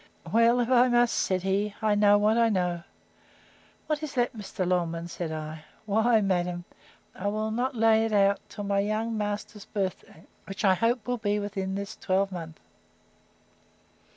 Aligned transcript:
Well, 0.31 0.59
if 0.59 0.69
I 0.71 0.87
must, 0.87 1.13
said 1.15 1.43
he, 1.43 1.75
I 1.79 1.93
know 1.93 2.17
what 2.17 2.35
I 2.35 2.49
know. 2.49 2.81
What 3.85 4.01
is 4.01 4.15
that, 4.15 4.35
Mr. 4.35 4.67
Longman? 4.67 5.07
said 5.07 5.31
I.—Why, 5.31 6.21
madam, 6.21 6.65
said 7.13 7.19
he, 7.21 7.25
I 7.25 7.27
will 7.27 7.51
not 7.51 7.75
lay 7.75 8.03
it 8.03 8.11
out 8.11 8.39
till 8.49 8.63
my 8.63 8.79
young 8.79 9.15
master's 9.15 9.65
birth 9.65 10.01
day, 10.01 10.23
which 10.47 10.65
I 10.65 10.73
hope 10.73 11.05
will 11.07 11.19
be 11.19 11.37
within 11.37 11.75
this 11.75 11.95
twelvemonth. 11.95 12.59